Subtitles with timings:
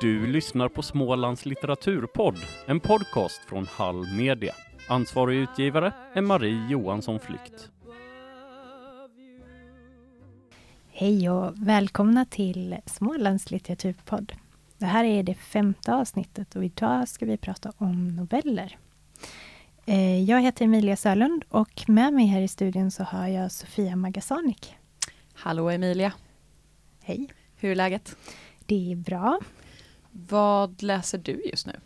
[0.00, 4.54] Du lyssnar på Smålands litteraturpodd, en podcast från Hall Media.
[4.88, 7.70] Ansvarig utgivare är Marie Johansson Flykt.
[10.88, 14.32] Hej och välkomna till Smålands litteraturpodd.
[14.78, 18.78] Det här är det femte avsnittet och idag ska vi prata om noveller.
[19.86, 23.96] Eh, jag heter Emilia Sörlund och med mig här i studion så har jag Sofia
[23.96, 24.74] Magasanik.
[25.34, 26.12] Hallå Emilia!
[27.02, 27.28] Hej!
[27.56, 28.16] Hur är läget?
[28.66, 29.40] Det är bra.
[30.10, 31.80] Vad läser du just nu?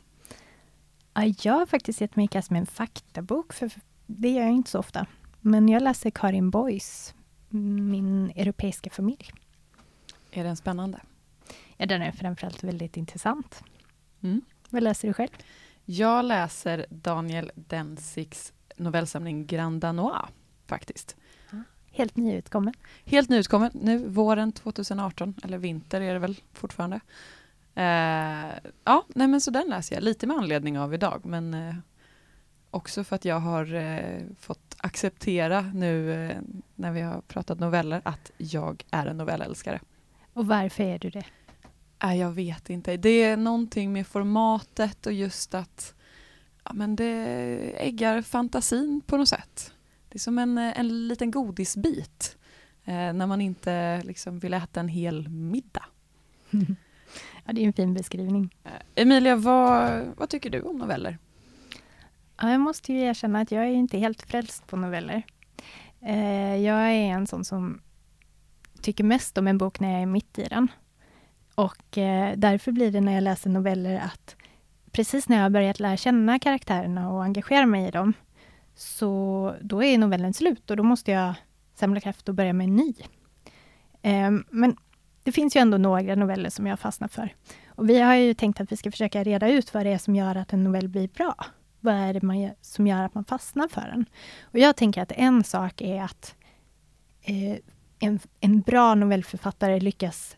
[1.42, 3.70] jag har faktiskt gett mig i kast med en faktabok, för
[4.06, 5.06] det gör jag inte så ofta.
[5.40, 7.14] Men jag läser Karin Boys,
[7.48, 9.32] Min europeiska familj.
[10.30, 11.00] Är den spännande?
[11.76, 13.64] Ja, den är framförallt väldigt intressant.
[14.20, 14.40] Mm.
[14.70, 15.30] Vad läser du själv?
[15.84, 20.28] Jag läser Daniel Denziks novellsamling Grand Danois,
[20.66, 21.16] faktiskt.
[21.90, 22.74] Helt nyutkommen.
[23.04, 27.00] Helt nyutkommen nu, våren 2018, eller vinter är det väl fortfarande.
[27.74, 31.74] Eh, ja, nej men så den läser jag, lite med anledning av idag, men eh,
[32.70, 36.36] också för att jag har eh, fått acceptera nu eh,
[36.74, 39.80] när vi har pratat noveller att jag är en novellälskare.
[40.32, 41.24] Och varför är du det?
[42.02, 42.96] Äh, jag vet inte.
[42.96, 45.94] Det är någonting med formatet och just att
[46.64, 47.14] ja, men det
[47.76, 49.72] äggar fantasin på något sätt.
[50.08, 52.36] Det är som en, en liten godisbit
[52.84, 55.84] eh, när man inte liksom vill äta en hel middag.
[57.44, 58.54] ja, det är en fin beskrivning.
[58.64, 61.18] Eh, Emilia, vad, vad tycker du om noveller?
[62.40, 65.22] Ja, jag måste ju erkänna att jag är inte helt frälst på noveller.
[66.00, 67.80] Eh, jag är en sån som
[68.82, 70.68] tycker mest om en bok när jag är mitt i den.
[71.54, 74.36] Och eh, därför blir det när jag läser noveller att
[74.92, 78.12] precis när jag har börjat lära känna karaktärerna och engagera mig i dem,
[78.74, 81.34] så då är novellen slut och då måste jag
[81.74, 82.94] samla kraft och börja med en ny.
[84.02, 84.76] Eh, men
[85.24, 87.34] det finns ju ändå några noveller som jag fastnat för.
[87.68, 90.16] Och vi har ju tänkt att vi ska försöka reda ut vad det är som
[90.16, 91.46] gör att en novell blir bra.
[91.80, 94.06] Vad är det man gör, som gör att man fastnar för den?
[94.42, 96.34] Och jag tänker att en sak är att
[97.22, 97.56] eh,
[97.98, 100.36] en, en bra novellförfattare lyckas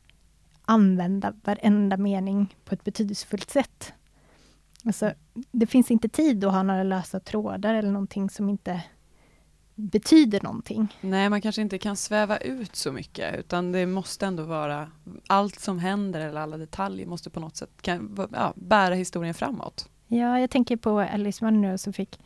[0.65, 3.93] använda varenda mening på ett betydelsefullt sätt.
[4.85, 5.13] Alltså,
[5.51, 8.83] det finns inte tid att ha några lösa trådar eller någonting som inte
[9.77, 10.97] betyder någonting.
[11.01, 14.91] Nej, man kanske inte kan sväva ut så mycket utan det måste ändå vara
[15.27, 19.89] allt som händer eller alla detaljer måste på något sätt kan, ja, bära historien framåt.
[20.07, 22.21] Ja, jag tänker på Alice Munro som fick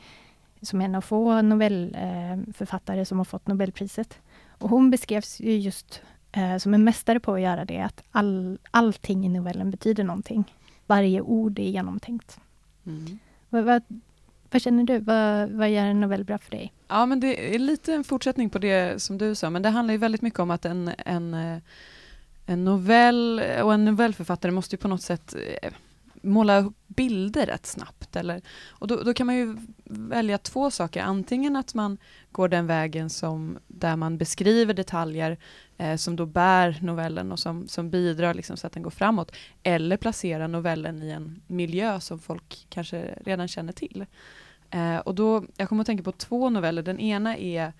[0.62, 4.18] som en av få novellförfattare som har fått Nobelpriset.
[4.48, 8.58] Och hon beskrevs ju just eh, som en mästare på att göra det, att all,
[8.70, 10.44] allting i novellen betyder någonting.
[10.86, 12.40] Varje ord är genomtänkt.
[12.86, 13.18] Mm.
[13.48, 13.82] Vad, vad,
[14.50, 14.98] vad, känner du?
[14.98, 16.72] Vad, vad gör en novell bra för dig?
[16.88, 19.92] Ja, men det är lite en fortsättning på det som du sa, men det handlar
[19.92, 21.58] ju väldigt mycket om att en, en, eh,
[22.46, 25.70] en novell och en novellförfattare måste ju på något sätt eh,
[26.22, 28.16] måla upp bilder rätt snabbt.
[28.16, 31.02] Eller, och då, då, kan man ju välja två saker.
[31.02, 31.98] Antingen att man
[32.32, 35.38] går den vägen som, där man beskriver detaljer
[35.78, 39.36] eh, som då bär novellen och som, som bidrar liksom så att den går framåt.
[39.62, 44.06] Eller placera novellen i en miljö som folk kanske redan känner till.
[44.70, 46.82] Eh, och då, jag kommer att tänka på två noveller.
[46.82, 47.72] Den ena är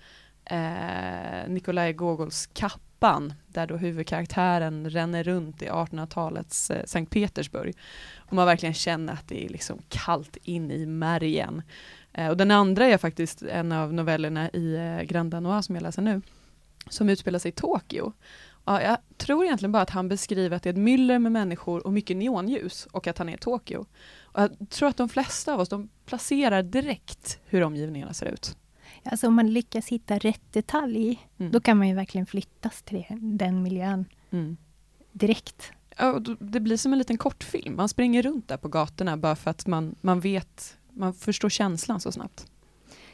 [0.45, 7.75] eh, Nikolaj Gogols Kappan, där då huvudkaraktären ränner runt i 1800-talets eh, Sankt Petersburg.
[8.17, 11.61] Och man verkligen känner att det är liksom kallt in i märgen.
[12.13, 15.83] Eh, och den andra är faktiskt en av novellerna i eh, Grand Danois som jag
[15.83, 16.21] läser nu,
[16.89, 18.13] som utspelar sig i Tokyo.
[18.65, 21.85] Ja, jag tror egentligen bara att han beskriver att det är ett myller med människor
[21.87, 23.85] och mycket neonljus och att han är i Tokyo.
[24.21, 28.57] Och jag tror att de flesta av oss, de placerar direkt hur omgivningarna ser ut.
[29.03, 31.51] Alltså om man lyckas hitta rätt detalj, mm.
[31.51, 34.57] då kan man ju verkligen flyttas till den miljön mm.
[35.11, 35.71] direkt.
[35.97, 37.75] Ja, det blir som en liten kortfilm.
[37.75, 41.99] Man springer runt där på gatorna bara för att man, man vet, man förstår känslan
[41.99, 42.45] så snabbt.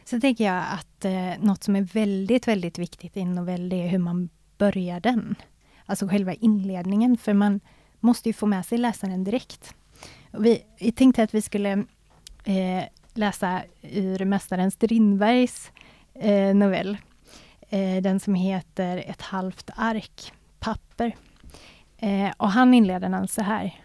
[0.03, 3.75] Sen tänker jag att eh, något som är väldigt, väldigt viktigt i en novell, det
[3.75, 5.35] är hur man börjar den.
[5.85, 7.59] Alltså själva inledningen, för man
[7.99, 9.75] måste ju få med sig läsaren direkt.
[10.31, 11.71] Vi, vi tänkte att vi skulle
[12.43, 12.83] eh,
[13.13, 15.71] läsa ur Mästaren Strindbergs
[16.13, 16.97] eh, novell.
[17.69, 21.15] Eh, den som heter Ett halvt ark papper.
[21.97, 23.81] Eh, och han inleder den så här.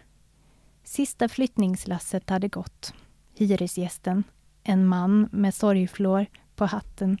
[0.83, 2.93] Sista flyttningslasset hade gått.
[3.35, 4.23] Hyresgästen,
[4.63, 6.25] en man med sorgflår
[6.55, 7.17] på hatten,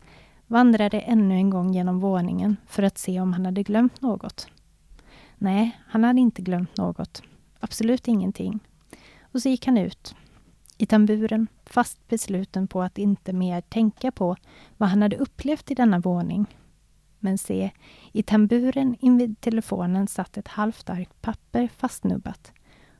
[0.47, 4.47] vandrade ännu en gång genom våningen för att se om han hade glömt något.
[5.37, 7.21] Nej, han hade inte glömt något.
[7.59, 8.59] Absolut ingenting.
[9.21, 10.15] Och så gick han ut
[10.77, 14.35] i tamburen, fast besluten på att inte mer tänka på
[14.77, 16.45] vad han hade upplevt i denna våning.
[17.19, 17.71] Men se,
[18.11, 22.51] i tamburen invid telefonen satt ett halvt ark papper fastnubbat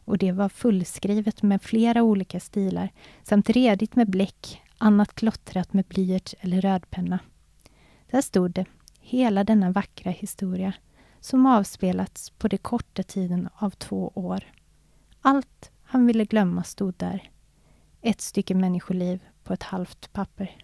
[0.05, 2.89] och det var fullskrivet med flera olika stilar
[3.23, 7.19] samt redigt med bläck, annat klottrat med blyerts eller rödpenna.
[8.11, 8.65] Där stod det,
[8.99, 10.73] hela denna vackra historia
[11.19, 14.43] som avspelats på den korta tiden av två år.
[15.21, 17.31] Allt han ville glömma stod där.
[18.01, 20.57] Ett stycke människoliv på ett halvt papper.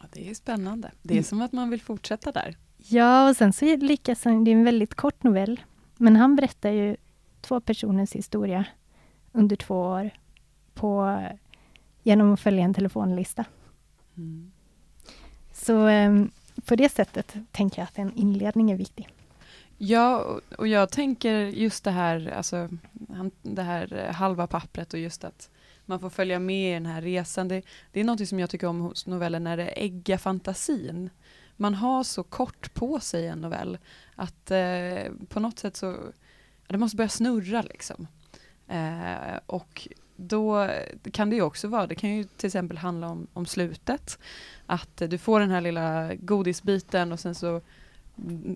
[0.00, 0.92] Ja, det är spännande.
[1.02, 2.56] Det är som att man vill fortsätta där.
[2.76, 5.60] Ja, och sen så lyckas han, det är en väldigt kort novell,
[5.96, 6.96] men han berättar ju
[7.40, 8.64] två personers historia
[9.32, 10.10] under två år
[10.74, 11.20] på,
[12.02, 13.44] genom att följa en telefonlista.
[14.16, 14.52] Mm.
[15.52, 16.30] Så um,
[16.64, 19.08] på det sättet tänker jag att en inledning är viktig.
[19.78, 22.68] Ja, och jag tänker just det här, alltså
[23.42, 25.50] det här halva pappret och just att
[25.84, 27.48] man får följa med i den här resan.
[27.48, 27.62] Det,
[27.92, 31.10] det är något som jag tycker om hos noveller när det äggar fantasin.
[31.56, 33.78] Man har så kort på sig en novell
[34.14, 35.96] att eh, på något sätt så,
[36.66, 38.06] det måste börja snurra liksom.
[38.68, 40.70] Eh, och då
[41.12, 44.18] kan det ju också vara, det kan ju till exempel handla om, om slutet.
[44.66, 47.60] Att du får den här lilla godisbiten och sen så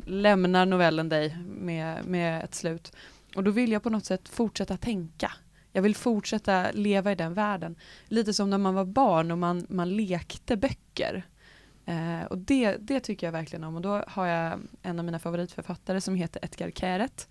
[0.06, 2.92] lämnar novellen dig med, med ett slut.
[3.36, 5.32] Och då vill jag på något sätt fortsätta tänka.
[5.72, 7.76] Jag vill fortsätta leva i den världen.
[8.08, 11.26] Lite som när man var barn och man, man lekte böcker.
[11.90, 13.76] Eh, och det, det tycker jag verkligen om.
[13.76, 17.28] Och då har jag en av mina favoritförfattare som heter Edgar Keret.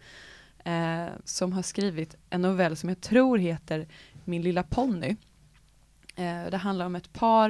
[0.66, 3.88] Eh, som har skrivit en novell som jag tror heter
[4.26, 5.16] Min lilla ponny.
[6.16, 7.50] Eh, det handlar om ett par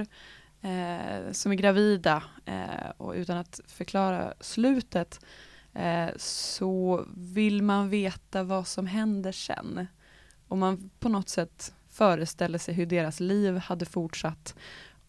[0.61, 5.25] eh, som är gravida eh, och utan att förklara slutet
[5.73, 9.87] eh, så vill man veta vad som händer sen.
[10.47, 14.55] Och man på något sätt föreställer sig hur deras liv hade fortsatt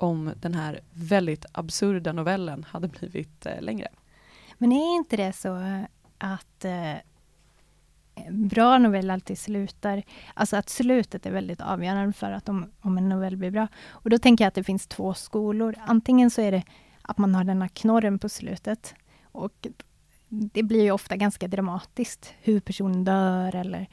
[0.02, 3.88] om den här väldigt absurda novellen hade blivit eh, längre.
[4.58, 5.82] Men är inte det så eh,
[6.18, 6.94] att eh,
[8.30, 10.02] bra novell alltid slutar,
[10.34, 13.68] alltså att slutet är väldigt avgörande för att om, om en novell blir bra.
[13.88, 15.74] Och då tänker jag att det finns två skolor.
[15.86, 16.62] Antingen så är det
[17.02, 19.66] att man har den här knorren på slutet och
[20.28, 23.88] det blir ju ofta ganska dramatiskt hur personen dör eller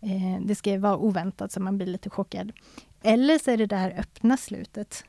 [0.00, 2.52] eh, det ska vara oväntat så man blir lite chockad.
[3.02, 5.04] Eller så är det det här öppna slutet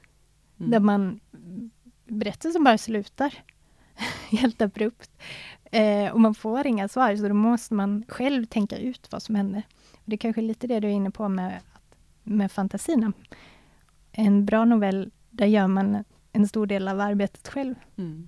[0.61, 0.71] mm.
[0.71, 1.19] där man
[2.05, 3.33] berättelsen bara slutar
[4.29, 5.11] helt abrupt.
[5.71, 9.35] Eh, och man får inga svar, så då måste man själv tänka ut vad som
[9.35, 9.63] hände.
[9.91, 11.59] Och det är kanske lite det du är inne på med,
[12.23, 13.13] med fantasierna.
[14.11, 17.75] En bra novell, där gör man en stor del av arbetet själv.
[17.97, 18.27] Mm.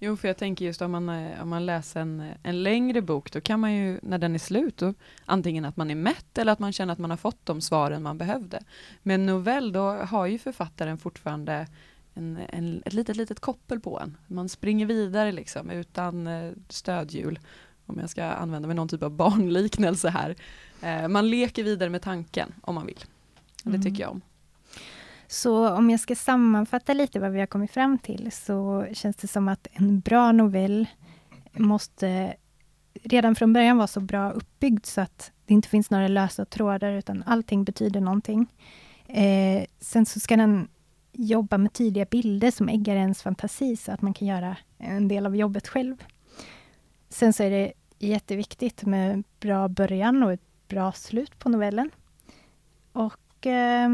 [0.00, 3.32] Jo, för jag tänker just om man, eh, om man läser en, en längre bok,
[3.32, 6.52] då kan man ju, när den är slut, då, antingen att man är mätt eller
[6.52, 8.60] att man känner att man har fått de svaren man behövde.
[9.02, 11.66] Men novell, då har ju författaren fortfarande
[12.14, 14.16] en, en, ett litet, litet koppel på en.
[14.26, 17.38] Man springer vidare liksom utan eh, stödhjul.
[17.86, 20.36] Om jag ska använda mig någon typ av barnliknelse här.
[20.82, 23.04] Eh, man leker vidare med tanken om man vill.
[23.62, 23.82] Det mm.
[23.82, 24.20] tycker jag om.
[25.30, 29.28] Så om jag ska sammanfatta lite vad vi har kommit fram till, så känns det
[29.28, 30.86] som att en bra novell
[31.52, 32.34] måste
[33.02, 36.92] redan från början vara så bra uppbyggd, så att det inte finns några lösa trådar,
[36.92, 38.46] utan allting betyder någonting.
[39.06, 40.68] Eh, sen så ska den
[41.12, 45.26] jobba med tydliga bilder som äggar ens fantasi, så att man kan göra en del
[45.26, 46.04] av jobbet själv.
[47.08, 51.90] Sen så är det jätteviktigt med bra början och ett bra slut på novellen.
[52.92, 53.88] Och eh,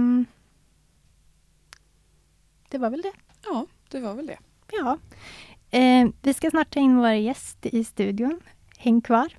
[2.74, 3.12] det var väl det.
[3.44, 4.38] Ja, det var väl det.
[4.72, 4.98] Ja.
[5.70, 8.40] Eh, vi ska snart ta in vår gäst i studion.
[8.78, 9.36] Häng kvar.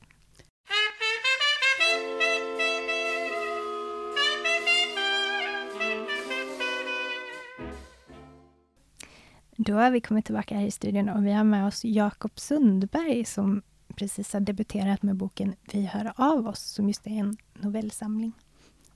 [9.57, 13.25] Då har vi kommit tillbaka här i studion och vi har med oss Jakob Sundberg
[13.25, 13.61] som
[13.95, 18.31] precis har debuterat med boken Vi hör av oss, som just är en novellsamling.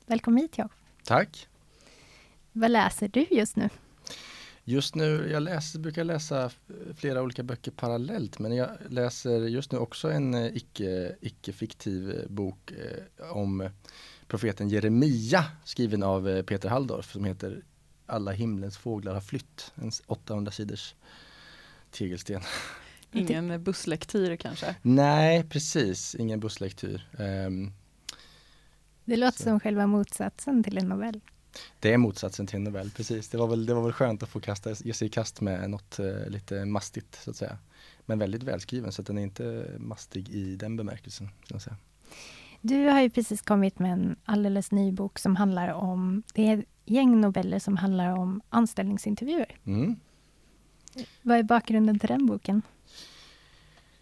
[0.06, 0.78] Välkommen hit Jakob.
[1.04, 1.48] Tack.
[2.52, 3.70] Vad läser du just nu?
[4.70, 6.52] Just nu, jag läser, brukar läsa
[6.96, 12.12] flera olika böcker parallellt men jag läser just nu också en eh, icke, icke fiktiv
[12.12, 13.70] eh, bok eh, om
[14.28, 17.64] profeten Jeremia skriven av Peter Halldorf som heter
[18.06, 19.72] Alla himlens fåglar har flytt.
[19.76, 20.96] En 800 sidors
[21.92, 22.42] tegelsten.
[23.12, 24.76] Ingen busslektyr kanske?
[24.82, 26.16] Nej, precis.
[26.16, 27.08] Ingen busslektyr.
[27.20, 27.74] Um,
[29.06, 29.44] det låter så.
[29.44, 31.22] som själva motsatsen till en novell.
[31.80, 33.30] Det är motsatsen till en novell, precis.
[33.30, 35.70] Det var väl, det var väl skönt att få kasta, ge sig i kast med
[35.70, 37.58] något eh, lite mastigt så att säga.
[38.06, 41.30] Men väldigt välskriven så att den är inte mastig i den bemärkelsen.
[41.50, 41.78] Så säga.
[42.62, 46.58] Du har ju precis kommit med en alldeles ny bok som handlar om, det är
[46.58, 49.58] ett gäng noveller som handlar om anställningsintervjuer.
[49.66, 49.96] Mm.
[51.22, 52.62] Vad är bakgrunden till den boken?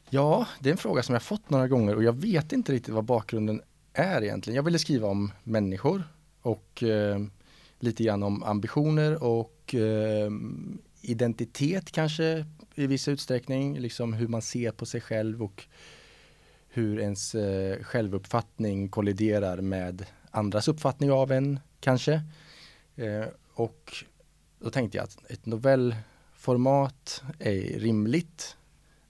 [0.09, 2.93] Ja, det är en fråga som jag fått några gånger och jag vet inte riktigt
[2.93, 3.61] vad bakgrunden
[3.93, 4.55] är egentligen.
[4.55, 6.03] Jag ville skriva om människor
[6.41, 7.19] och eh,
[7.79, 10.31] lite grann om ambitioner och eh,
[11.01, 15.65] identitet kanske i viss utsträckning, liksom hur man ser på sig själv och
[16.67, 22.21] hur ens eh, självuppfattning kolliderar med andras uppfattning av en kanske.
[22.95, 23.93] Eh, och
[24.59, 28.57] då tänkte jag att ett novellformat är rimligt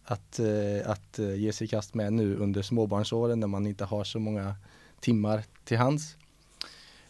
[0.03, 3.85] att, eh, att eh, ge sig i kast med nu under småbarnsåren när man inte
[3.85, 4.55] har så många
[4.99, 6.17] timmar till hands.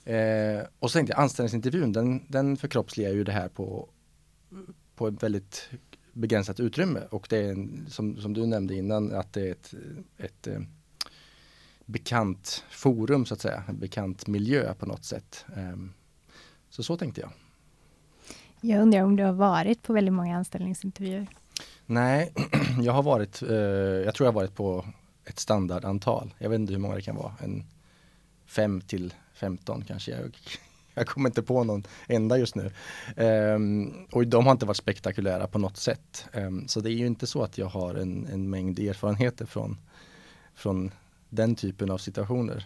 [0.08, 3.90] Eh, och så tänkte jag anställningsintervjun, den, den förkroppsligar ju det här på,
[4.96, 5.70] på ett väldigt
[6.14, 9.74] begränsat utrymme och det är en, som, som du nämnde innan att det är ett,
[10.18, 10.60] ett eh,
[11.86, 15.46] bekant forum så att säga, en bekant miljö på något sätt.
[15.56, 15.78] Eh,
[16.70, 17.32] så så tänkte jag.
[18.62, 21.28] Jag undrar om du har varit på väldigt många anställningsintervjuer?
[21.86, 22.34] Nej,
[22.82, 24.86] jag har varit, eh, jag tror jag har varit på
[25.26, 26.34] ett standardantal.
[26.38, 27.64] Jag vet inte hur många det kan vara, en
[28.46, 30.12] 5 till 15 kanske.
[30.12, 30.38] Jag,
[30.94, 32.72] jag kommer inte på någon enda just nu.
[33.16, 36.26] Um, och de har inte varit spektakulära på något sätt.
[36.34, 39.78] Um, så det är ju inte så att jag har en, en mängd erfarenheter från,
[40.56, 40.92] från
[41.30, 42.66] den typen av situationer.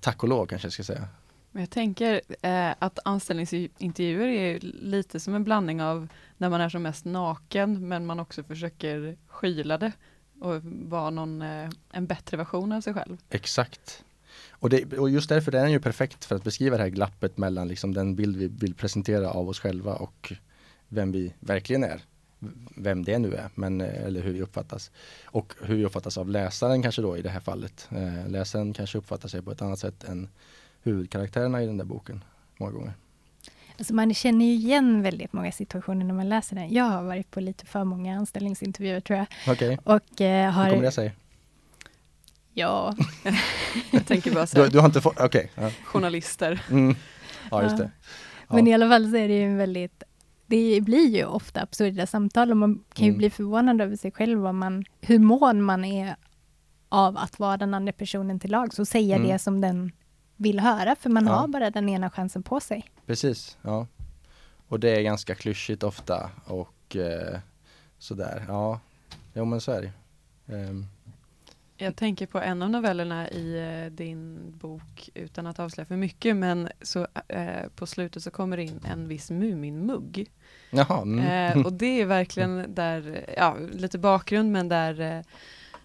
[0.00, 1.08] Tack och lov kanske jag ska säga.
[1.50, 6.68] Men jag tänker eh, att anställningsintervjuer är lite som en blandning av när man är
[6.68, 9.92] som mest naken men man också försöker skyla det
[10.40, 13.16] och vara någon, eh, en bättre version av sig själv.
[13.30, 14.04] Exakt.
[14.62, 17.38] Och, det, och just därför är den ju perfekt för att beskriva det här glappet
[17.38, 20.32] mellan liksom den bild vi vill presentera av oss själva och
[20.88, 22.00] vem vi verkligen är.
[22.76, 24.90] Vem det nu är, men, eh, eller hur vi uppfattas.
[25.24, 27.88] Och hur vi uppfattas av läsaren kanske då i det här fallet.
[27.90, 30.28] Eh, läsaren kanske uppfattar sig på ett annat sätt än
[30.82, 32.24] huvudkaraktärerna i den där boken
[32.56, 32.94] många gånger.
[33.78, 36.72] Alltså man känner ju igen väldigt många situationer när man läser den.
[36.72, 39.26] Jag har varit på lite för många anställningsintervjuer tror jag.
[39.48, 40.26] Okej, okay.
[40.26, 40.64] eh, har...
[40.64, 41.12] hur kommer det sig?
[42.54, 42.94] Ja.
[43.90, 45.50] jag tänker bara så du, du, har inte fått, okej.
[45.54, 45.64] Okay.
[45.64, 45.70] Ja.
[45.84, 46.62] Journalister.
[46.70, 46.96] Mm.
[47.50, 47.90] Ja, just det.
[48.48, 48.54] Ja.
[48.54, 50.02] Men i alla fall så är det ju en väldigt
[50.46, 53.18] det blir ju ofta absurda samtal och man kan ju mm.
[53.18, 56.16] bli förvånad över sig själv vad man, hur mån man är
[56.88, 59.28] av att vara den andra personen till lag, så säga mm.
[59.28, 59.92] det som den
[60.36, 61.32] vill höra, för man ja.
[61.32, 62.84] har bara den ena chansen på sig.
[63.06, 63.86] Precis, ja.
[64.68, 67.38] Och det är ganska klyschigt ofta och eh,
[67.98, 68.80] sådär, ja.
[69.34, 69.92] Jo men så är det.
[70.54, 70.86] Um.
[71.82, 76.36] Jag tänker på en av novellerna i eh, din bok, utan att avslöja för mycket,
[76.36, 80.30] men så eh, på slutet så kommer det in en viss Muminmugg.
[80.70, 81.02] Jaha.
[81.02, 81.58] Mm.
[81.58, 85.20] Eh, och det är verkligen där, ja, lite bakgrund, men där eh,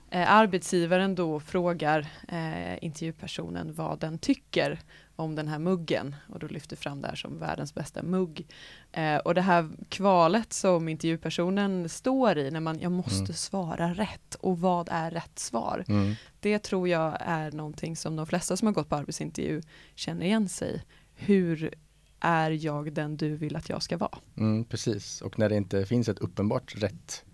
[0.09, 4.79] Eh, arbetsgivaren då frågar eh, intervjupersonen vad den tycker
[5.15, 8.47] om den här muggen och då lyfter fram det här som världens bästa mugg.
[8.91, 13.33] Eh, och det här kvalet som intervjupersonen står i när man, jag måste mm.
[13.33, 15.83] svara rätt och vad är rätt svar?
[15.87, 16.15] Mm.
[16.39, 19.61] Det tror jag är någonting som de flesta som har gått på arbetsintervju
[19.95, 20.83] känner igen sig.
[21.15, 21.73] Hur
[22.19, 24.17] är jag den du vill att jag ska vara?
[24.37, 27.25] Mm, precis, och när det inte finns ett uppenbart rätt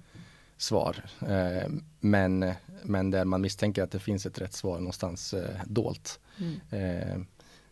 [0.64, 1.06] svar.
[1.22, 2.52] Eh, men,
[2.84, 6.20] men där man misstänker att det finns ett rätt svar någonstans eh, dolt.
[6.40, 6.60] Mm.
[6.70, 7.18] Eh,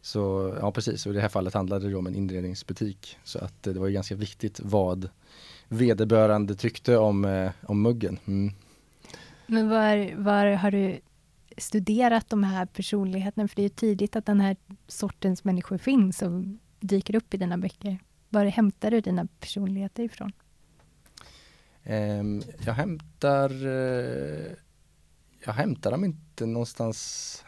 [0.01, 3.17] så ja precis, och i det här fallet handlade det om en inredningsbutik.
[3.23, 5.09] Så att det var ju ganska viktigt vad
[5.67, 8.19] vederbörande tyckte om, om muggen.
[8.27, 8.53] Mm.
[9.47, 10.99] Men var, var har du
[11.57, 13.47] studerat de här personligheterna?
[13.47, 14.55] För det är tidigt att den här
[14.87, 16.43] sortens människor finns och
[16.79, 17.99] dyker upp i dina böcker.
[18.29, 20.31] Var hämtar du dina personligheter ifrån?
[21.83, 24.51] Ehm, jag hämtar eh,
[25.45, 27.43] Jag hämtar dem inte någonstans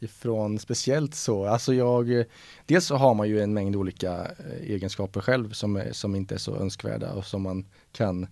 [0.00, 1.46] ifrån speciellt så.
[1.46, 2.24] Alltså jag,
[2.66, 6.38] dels så har man ju en mängd olika eh, egenskaper själv som, som inte är
[6.38, 8.26] så önskvärda och som man kan,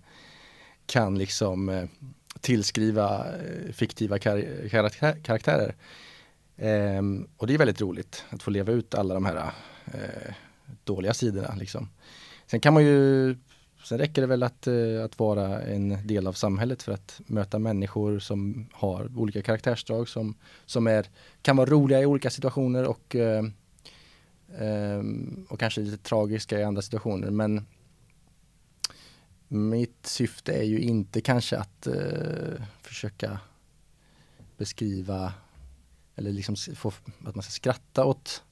[0.86, 1.84] kan liksom eh,
[2.40, 3.26] tillskriva
[3.72, 5.74] fiktiva kar karaktärer.
[6.56, 9.52] Ehm, och det är väldigt roligt att få leva ut alla de här
[9.86, 10.34] eh,
[10.84, 11.54] dåliga sidorna.
[11.54, 11.88] Liksom.
[12.46, 13.36] Sen kan man ju
[13.86, 17.58] Sen räcker det väl att, eh, att vara en del av samhället för att möta
[17.58, 21.10] människor som har olika karaktärsdrag som, som är,
[21.42, 23.44] kan vara roliga i olika situationer och, eh,
[24.58, 25.02] eh,
[25.48, 27.30] och kanske lite tragiska i andra situationer.
[27.30, 27.66] Men
[29.48, 31.88] mitt syfte är ju inte kanske att
[32.82, 33.38] försöka
[34.56, 35.32] beskriva
[36.16, 36.92] eller liksom få
[37.24, 38.42] att man ska skratta åt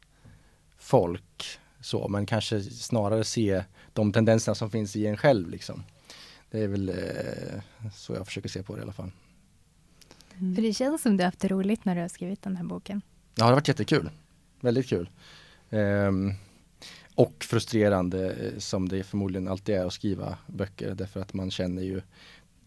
[0.79, 5.85] folk så, men kanske snarare se de tendenserna som finns i en själv liksom.
[6.51, 9.11] Det är väl eh, så jag försöker se på det i alla fall.
[10.39, 10.55] Mm.
[10.55, 12.65] För det känns som du har haft det roligt när du har skrivit den här
[12.65, 13.03] boken.
[13.05, 14.11] Ja, det har varit jättekul.
[14.61, 15.11] Väldigt kul.
[15.71, 16.35] Um,
[17.15, 21.83] och frustrerande eh, som det förmodligen alltid är att skriva böcker därför att man känner
[21.83, 22.03] ju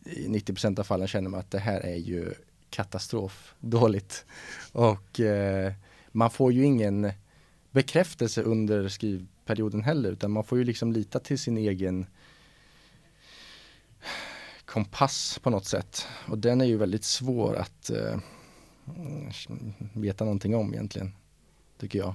[0.06, 2.34] i 90% av fallen känner man att det här är ju
[2.70, 4.26] katastrof dåligt.
[4.72, 5.74] Och eh,
[6.12, 7.12] man får ju ingen
[7.78, 12.06] bekräftelse under skrivperioden heller utan man får ju liksom lita till sin egen
[14.66, 16.08] kompass på något sätt.
[16.28, 18.20] Och den är ju väldigt svår att eh,
[19.94, 21.12] veta någonting om egentligen,
[21.80, 22.14] tycker jag.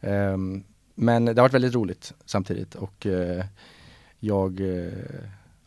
[0.00, 0.64] Um,
[0.94, 3.44] men det har varit väldigt roligt samtidigt och eh,
[4.20, 4.92] jag eh,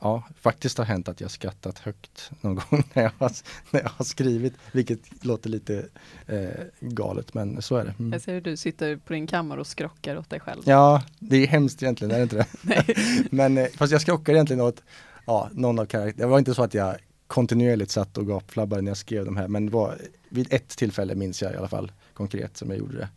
[0.03, 3.31] Ja, faktiskt har hänt att jag skrattat högt någon gång när jag har,
[3.71, 5.85] när jag har skrivit, vilket låter lite
[6.27, 7.93] eh, galet, men så är det.
[7.99, 8.13] Mm.
[8.13, 10.61] Jag ser hur du sitter på din kammare och skrockar åt dig själv.
[10.65, 12.85] Ja, det är hemskt egentligen, är det inte det?
[13.31, 14.83] men eh, fast jag skrockar egentligen åt
[15.25, 16.25] ja, någon av karaktärerna.
[16.25, 16.95] Det var inte så att jag
[17.27, 19.97] kontinuerligt satt och gapflabbade när jag skrev de här, men det var
[20.29, 23.09] vid ett tillfälle minns jag i alla fall konkret som jag gjorde det.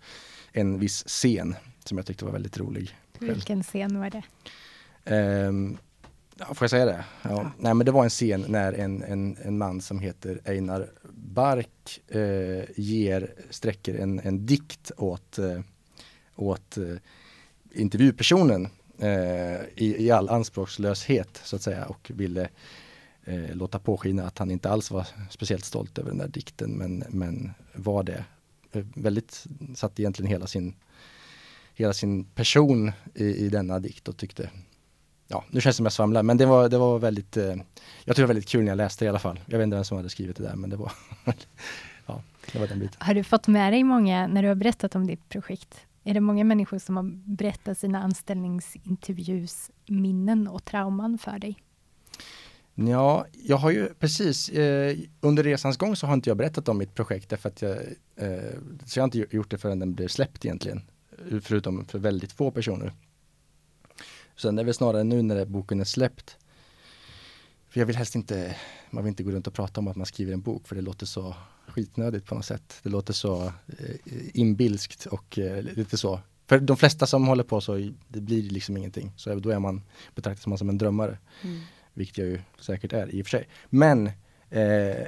[0.53, 2.99] En viss scen som jag tyckte var väldigt rolig.
[3.19, 4.23] Vilken scen var det?
[5.47, 5.79] Um,
[6.38, 7.05] ja, får jag säga det?
[7.23, 7.31] Ja.
[7.31, 7.50] ja.
[7.59, 12.00] Nej men det var en scen när en, en, en man som heter Einar Bark
[12.09, 15.61] eh, ger, sträcker en, en dikt åt, eh,
[16.37, 16.97] åt eh,
[17.73, 22.49] intervjupersonen eh, i, i all anspråkslöshet så att säga och ville
[23.25, 27.05] eh, låta påskina att han inte alls var speciellt stolt över den där dikten men,
[27.09, 28.25] men var det.
[28.73, 30.75] Eh, väldigt, satt egentligen hela sin,
[31.75, 34.50] hela sin person i, i denna dikt och tyckte
[35.28, 37.57] Ja, nu känns det som jag svamlar men det var, det var väldigt eh, Jag
[37.57, 39.40] tyckte det var väldigt kul när jag läste det i alla fall.
[39.47, 40.93] Jag vet inte vem som hade skrivit det där men det var
[42.07, 42.97] Ja, det var den biten.
[42.99, 45.81] Har du fått med dig många när du har berättat om ditt projekt?
[46.04, 51.59] Är det många människor som har berättat sina anställningsintervjusminnen och trauman för dig?
[52.75, 56.78] Ja, jag har ju precis eh, under resans gång så har inte jag berättat om
[56.78, 57.76] mitt projekt därför att jag,
[58.16, 58.54] eh,
[58.85, 60.83] så jag har inte gjort det förrän den blev släppt egentligen.
[61.43, 62.93] Förutom för väldigt få personer.
[64.37, 66.37] Sen är det väl snarare nu när boken är släppt.
[67.69, 68.57] För jag vill helst inte,
[68.91, 70.82] man vill inte gå runt och prata om att man skriver en bok för det
[70.82, 71.35] låter så
[71.69, 72.80] skitnödigt på något sätt.
[72.82, 73.97] Det låter så eh,
[74.35, 76.21] inbilskt och eh, lite så.
[76.47, 79.13] För de flesta som håller på så, det blir liksom ingenting.
[79.17, 79.82] Så då är man,
[80.15, 81.19] betraktas man som en drömmare.
[81.43, 81.61] Mm.
[81.95, 83.49] Vilket jag ju säkert är i och för sig.
[83.71, 84.06] Men
[84.50, 85.06] eh,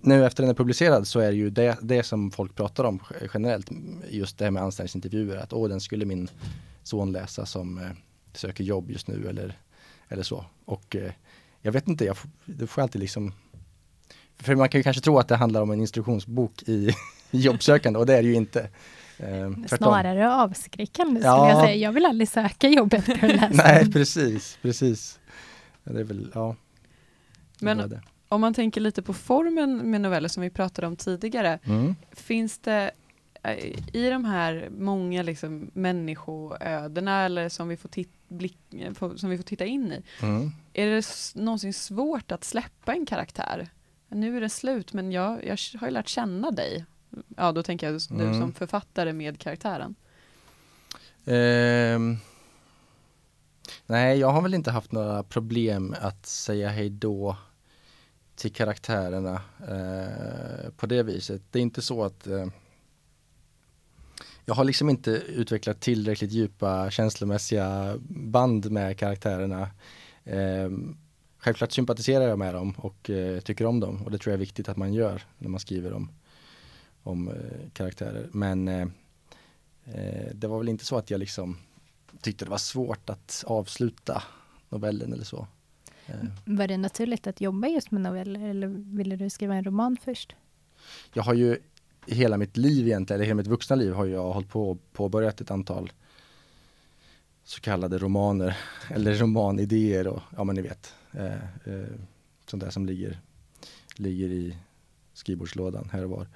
[0.00, 3.02] nu efter den är publicerad så är det ju det, det som folk pratar om
[3.34, 3.70] generellt.
[4.10, 5.36] Just det här med anställningsintervjuer.
[5.36, 6.28] Att åh, den skulle min
[6.82, 7.90] son läsa som eh,
[8.36, 9.58] söker jobb just nu eller,
[10.08, 10.44] eller så.
[10.64, 11.12] Och eh,
[11.62, 13.32] jag vet inte, jag får, det får alltid liksom
[14.42, 16.90] för man kan ju kanske tro att det handlar om en instruktionsbok i
[17.30, 18.68] jobbsökande och det är det ju inte.
[19.18, 21.38] Eh, Snarare avskräckande ja.
[21.38, 21.76] skulle jag säga.
[21.76, 25.18] Jag vill aldrig söka jobb efter att läsa Nej, precis, precis.
[25.84, 26.56] Det är väl, ja.
[27.58, 31.58] Men om man tänker lite på formen med noveller som vi pratade om tidigare.
[31.64, 31.96] Mm.
[32.12, 32.90] Finns det
[33.92, 38.58] i de här många liksom människoödena eller som vi får, tit blick,
[39.16, 40.02] som vi får titta in i.
[40.22, 40.50] Mm.
[40.72, 43.68] Är det någonsin svårt att släppa en karaktär?
[44.08, 46.84] Nu är det slut men jag, jag har ju lärt känna dig.
[47.36, 48.40] Ja, då tänker jag du mm.
[48.40, 49.94] som författare med karaktären.
[51.24, 52.18] Um,
[53.86, 57.36] nej, jag har väl inte haft några problem att säga hej då
[58.34, 61.42] till karaktärerna uh, på det viset.
[61.50, 62.46] Det är inte så att uh,
[64.50, 69.70] jag har liksom inte utvecklat tillräckligt djupa känslomässiga band med karaktärerna.
[70.24, 70.96] Um,
[71.38, 74.40] självklart sympatiserar jag med dem och uh, tycker om dem och det tror jag är
[74.40, 76.10] viktigt att man gör när man skriver om,
[77.02, 77.34] om uh,
[77.72, 78.28] karaktärer.
[78.32, 78.86] Men uh,
[80.34, 81.58] det var väl inte så att jag liksom
[82.20, 84.22] tyckte det var svårt att avsluta
[84.68, 85.46] novellen eller så.
[86.44, 90.36] Var det naturligt att jobba just med noveller eller ville du skriva en roman först?
[91.12, 91.58] Jag har ju
[92.06, 95.40] hela mitt liv egentligen, eller hela mitt vuxna liv har jag hållit på och påbörjat
[95.40, 95.92] ett antal
[97.44, 98.56] så kallade romaner
[98.90, 101.34] eller romanidéer och ja men ni vet eh,
[101.64, 101.96] eh,
[102.46, 103.18] sånt där som ligger,
[103.96, 104.56] ligger i
[105.12, 106.26] skrivbordslådan här och var.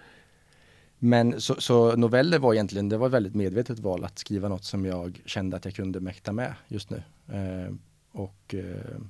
[0.99, 4.65] Men så, så, noveller var egentligen, det var ett väldigt medvetet val att skriva något
[4.65, 7.03] som jag kände att jag kunde mäkta med just nu.
[7.29, 7.75] Eh,
[8.13, 9.01] och eh,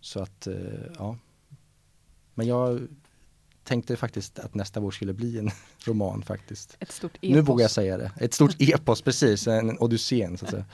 [0.00, 0.54] så att, eh,
[0.98, 1.16] ja.
[2.34, 2.88] Men jag
[3.64, 5.50] tänkte faktiskt att nästa bok skulle bli en
[5.84, 6.76] roman faktiskt.
[6.80, 7.34] Ett stort epos.
[7.34, 8.12] Nu vågar jag säga det.
[8.20, 9.46] Ett stort epos, precis.
[9.46, 10.64] En odyssén så att säga.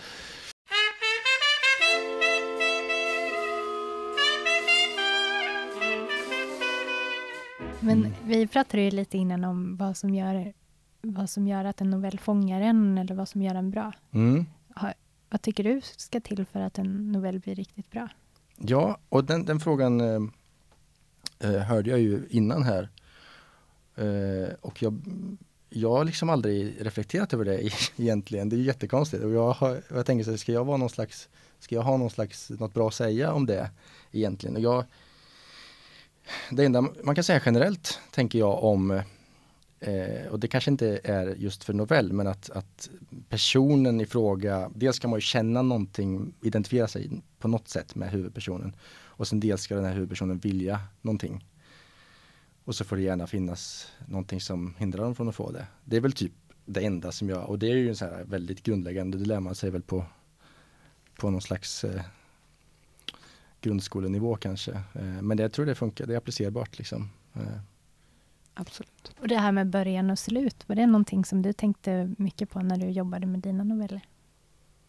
[7.81, 8.13] Men mm.
[8.25, 10.53] vi pratade ju lite innan om vad som gör,
[11.03, 13.93] vad som gör att en novell fångar en eller vad som gör den bra.
[14.13, 14.47] Mm.
[14.75, 14.93] Ha,
[15.31, 18.09] vad tycker du ska till för att en novell blir riktigt bra?
[18.57, 20.01] Ja, och den, den frågan
[21.39, 22.89] eh, hörde jag ju innan här.
[23.97, 25.01] Eh, och jag,
[25.71, 28.49] jag har liksom aldrig reflekterat över det egentligen.
[28.49, 29.25] Det är jättekonstigt.
[29.25, 32.11] Och jag, har, jag tänker så ska jag vara någon slags, ska jag ha någon
[32.11, 33.71] slags, något bra att säga om det
[34.13, 34.57] egentligen?
[34.57, 34.85] Och jag,
[36.51, 39.01] det enda man kan säga generellt, tänker jag om,
[39.87, 42.91] eh, och det kanske inte är just för novell, men att, att
[43.29, 48.11] personen i fråga, dels kan man ju känna någonting, identifiera sig på något sätt med
[48.11, 48.77] huvudpersonen.
[49.05, 51.45] Och sen dels ska den här huvudpersonen vilja någonting.
[52.65, 55.67] Och så får det gärna finnas någonting som hindrar dem från att få det.
[55.85, 56.33] Det är väl typ
[56.65, 59.41] det enda som jag, och det är ju en så här väldigt grundläggande, det lär
[59.41, 60.05] man sig väl på,
[61.21, 62.03] på någon slags eh,
[63.61, 64.73] grundskolenivå kanske.
[64.73, 67.11] Eh, men det, jag tror det funkar, det är applicerbart liksom.
[67.35, 67.59] Eh.
[68.59, 69.13] Absolut.
[69.21, 72.61] Och det här med början och slut, var det någonting som du tänkte mycket på
[72.61, 74.01] när du jobbade med dina noveller?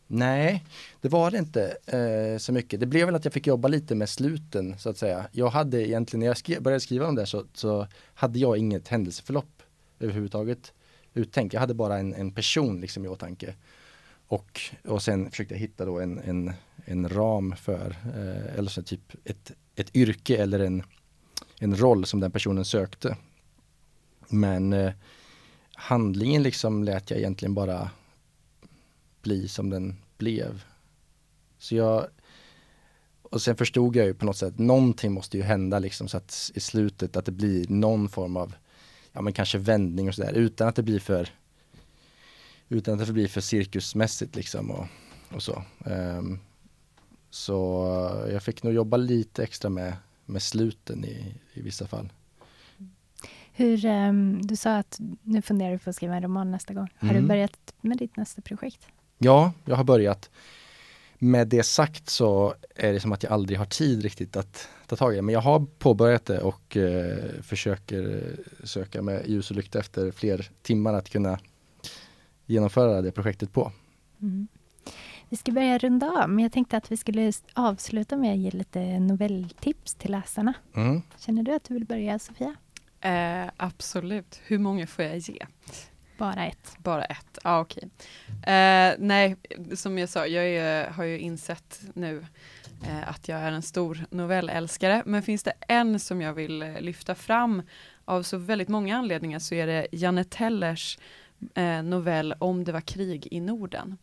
[0.08, 0.63] Nej,
[1.01, 2.80] det var det inte eh, så mycket.
[2.80, 5.27] Det blev väl att jag fick jobba lite med sluten så att säga.
[5.32, 8.88] Jag hade egentligen, när jag skrev, började skriva om det så, så hade jag inget
[8.88, 9.63] händelseförlopp
[9.99, 10.73] överhuvudtaget
[11.13, 11.53] uttänkt.
[11.53, 13.56] Jag hade bara en, en person liksom i åtanke.
[14.27, 16.53] Och, och sen försökte jag hitta då en, en,
[16.86, 20.84] en ram för, eh, eller så typ ett, ett yrke eller en,
[21.60, 23.17] en roll som den personen sökte.
[24.28, 24.94] Men eh,
[25.74, 27.90] handlingen liksom lät jag egentligen bara
[29.22, 30.63] bli som den blev.
[31.58, 32.08] Så jag
[33.30, 36.52] och sen förstod jag ju på något sätt, någonting måste ju hända liksom så att
[36.56, 38.56] i slutet att det blir någon form av,
[39.13, 41.30] ja men kanske vändning och sådär utan att det blir för
[42.70, 44.88] utan att det blir för cirkusmässigt liksom och,
[45.32, 45.63] och så.
[45.86, 46.40] Um,
[47.30, 47.86] så
[48.32, 49.94] jag fick nog jobba lite extra med,
[50.26, 52.10] med sluten i, i vissa fall.
[53.58, 56.88] Hur, um, du sa att nu funderar du på att skriva en roman nästa gång.
[56.98, 57.22] Har Mm.
[57.22, 58.88] du börjat med ditt nästa projekt?
[59.17, 60.30] Ja, jag har börjat.
[61.20, 64.96] Med det sagt så är det som att jag aldrig har tid riktigt att ta
[64.96, 65.22] tag i det.
[65.22, 70.12] Men jag har påbörjat det och eh, försöker eh, söka med ljus och lykta efter
[70.12, 71.39] fler timmar att kunna
[72.46, 73.72] genomföra det projektet på.
[74.22, 74.48] Mm.
[75.30, 78.52] Vi ska börja runda av, men jag tänkte att vi skulle avsluta med att ge
[78.52, 80.54] lite novelltips till läsarna.
[80.76, 81.02] Mm.
[81.17, 82.56] Känner du att du vill börja, Sofia?
[83.01, 84.41] Eh, absolut.
[84.45, 85.45] Hur många får jag ge?
[86.17, 86.75] Bara ett.
[86.77, 87.39] Bara ett?
[87.43, 87.89] Ja, okej.
[88.27, 89.36] Eh, nej,
[89.75, 92.25] som jag sa, jag är, har ju insett nu
[92.88, 95.03] eh, att jag är en stor novellälskare.
[95.05, 97.62] Men finns det en som jag vill eh, lyfta fram
[98.05, 100.97] av så väldigt många anledningar så är det Janne Tellers
[101.55, 103.97] eh, novell Om det var krig i Norden.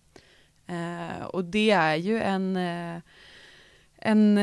[0.66, 2.56] Eh, och det är ju en,
[3.96, 4.38] en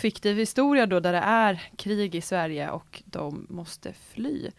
[0.00, 4.50] fiktiv historia då där det är krig i Sverige och de måste fly.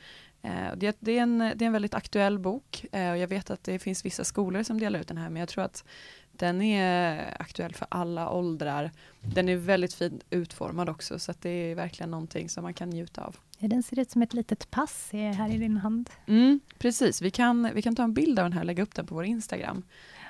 [0.42, 3.52] Eh, Det, det, är en, det är en väldigt aktuell bok eh, och jag vet
[3.52, 5.84] att det finns vissa skolor som delar ut den här men jag tror att
[6.32, 8.92] den är aktuell för alla åldrar.
[9.22, 13.24] Den är väldigt fint utformad också så det är verkligen någonting som man kan njuta
[13.24, 13.36] av.
[13.60, 16.10] Den ser ut som ett litet pass här i din hand.
[16.28, 18.96] Mm, precis, vi kan, vi kan ta en bild av den här och lägga upp
[18.96, 19.84] den på vår Instagram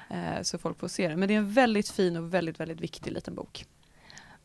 [0.10, 1.19] eh, så folk får se den.
[1.19, 3.65] Men det är en väldigt fin och väldigt, väldigt viktig liten bok.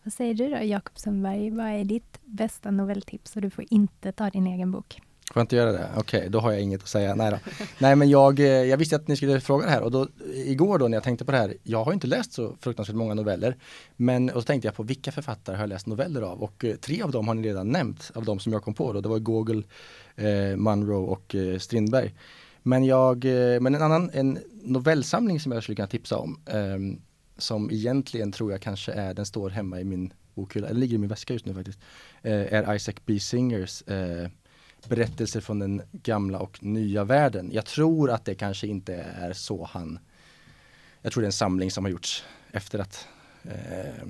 [0.06, 1.50] Vad säger du då, Jakob Sundberg?
[1.50, 3.36] Vad är ditt bästa novelltips?
[3.36, 5.00] Och du får inte ta din egen bok.
[5.32, 5.88] Får jag inte göra det?
[5.96, 7.14] Okej, då har jag inget att säga.
[7.14, 7.38] Nej, då.
[7.78, 10.78] Nej men jag, eh, jag visste att ni skulle fråga det här och då igår
[10.78, 13.56] då när jag tänkte på det här, jag har inte läst så fruktansvärt många noveller.
[13.96, 16.42] Men och så tänkte jag på vilka författare har jag läst noveller av?
[16.42, 18.92] Och eh, tre av dem har ni redan nämnt, av de som jag kom på
[18.92, 19.00] då.
[19.00, 19.66] Det var Gogol,
[20.16, 22.14] eh, Munro och eh, Strindberg.
[22.62, 26.98] Men jag, eh, men en annan, en novellsamling som jag skulle kunna tipsa om, eh,
[27.38, 30.98] som egentligen tror jag kanske är, den står hemma i min bokhylla, eller ligger i
[30.98, 31.78] min väska just nu faktiskt,
[32.22, 33.20] eh, är Isaac B.
[33.20, 34.28] Singers eh,
[34.88, 37.50] berättelser från den gamla och nya världen.
[37.52, 39.98] Jag tror att det kanske inte är så han
[41.02, 43.08] Jag tror det är en samling som har gjorts efter att
[43.42, 44.08] eh,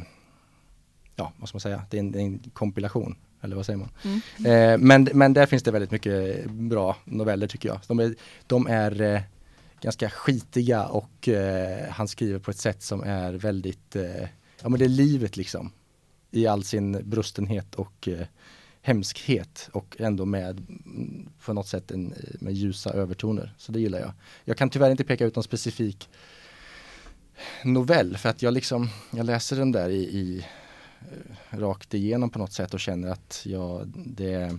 [1.16, 1.82] Ja, vad ska man säga?
[1.90, 3.16] Det är en, en kompilation.
[3.40, 3.88] Eller vad säger man?
[4.04, 4.20] Mm.
[4.46, 7.80] Eh, men, men där finns det väldigt mycket bra noveller tycker jag.
[7.86, 8.14] De är,
[8.46, 9.20] de är eh,
[9.80, 14.28] ganska skitiga och eh, han skriver på ett sätt som är väldigt eh,
[14.62, 15.72] Ja men det är livet liksom.
[16.30, 18.26] I all sin brustenhet och eh,
[18.82, 23.54] hemskhet och ändå med mm, på något sätt en, eh, med ljusa övertoner.
[23.58, 24.12] Så det gillar jag.
[24.44, 26.08] Jag kan tyvärr inte peka ut någon specifik
[27.64, 30.46] novell för att jag liksom, jag läser den där i, i
[31.00, 34.58] eh, rakt igenom på något sätt och känner att jag, det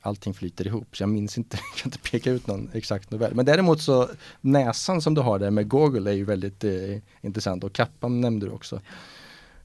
[0.00, 0.96] allting flyter ihop.
[0.96, 3.34] Så jag minns inte, jag kan inte peka ut någon exakt novell.
[3.34, 4.08] Men däremot så
[4.40, 8.46] näsan som du har där med Google är ju väldigt eh, intressant och kappan nämnde
[8.46, 8.80] du också.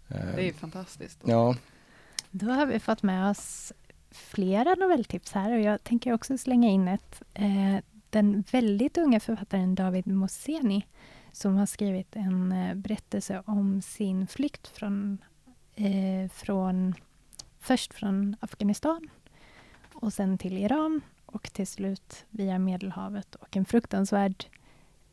[0.08, 1.20] Det är ju fantastiskt.
[1.24, 1.56] Ja,
[2.32, 3.74] Då har vi fått med oss
[4.12, 7.22] flera novelltips här och jag tänker också slänga in ett.
[7.34, 7.78] Eh,
[8.10, 10.86] den väldigt unga författaren David Moseni
[11.32, 15.18] som har skrivit en eh, berättelse om sin flykt från,
[15.76, 16.96] eh, från
[17.60, 19.10] först från Afghanistan
[19.96, 24.46] och sen till Iran och till slut via Medelhavet och en fruktansvärd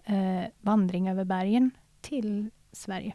[0.05, 3.15] eh, vandring över bergen till Sverige.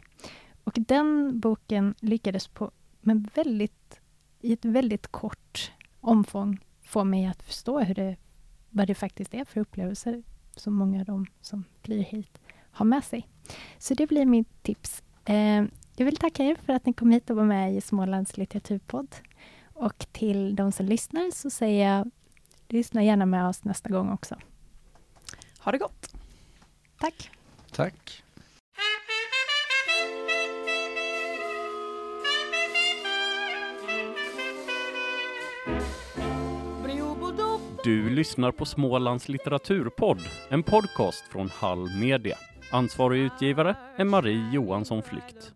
[0.64, 4.00] Och den boken lyckades på med väldigt
[4.40, 8.16] i ett väldigt kort omfång få mig att förstå hur det,
[8.70, 10.22] vad det faktiskt är för upplevelser
[10.56, 12.38] som många av dem som flyr hit
[12.70, 13.28] har med sig.
[13.78, 15.02] Så det blir mitt tips.
[15.24, 15.64] Eh,
[15.96, 19.14] jag vill tacka er för att ni kom hit och var med i Smålands litteraturpodd.
[19.78, 22.10] Och till de som lyssnar så säger jag,
[22.68, 24.36] lyssna gärna med oss nästa gång också.
[25.60, 26.14] Ha det gott!
[26.98, 27.30] Tack!
[27.72, 28.22] Tack!
[37.84, 42.36] Du lyssnar på Smålands litteraturpodd, en podcast från Hall Media.
[42.70, 45.52] Ansvarig utgivare är Marie Johansson Flykt.